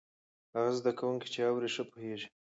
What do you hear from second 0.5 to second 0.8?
هغه